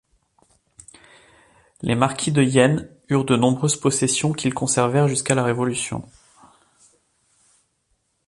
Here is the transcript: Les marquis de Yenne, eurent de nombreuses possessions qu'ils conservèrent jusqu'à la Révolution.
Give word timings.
Les 1.83 1.93
marquis 1.93 2.31
de 2.31 2.41
Yenne, 2.41 2.89
eurent 3.09 3.23
de 3.23 3.35
nombreuses 3.35 3.75
possessions 3.75 4.33
qu'ils 4.33 4.55
conservèrent 4.55 5.07
jusqu'à 5.07 5.35
la 5.35 5.43
Révolution. 5.43 6.03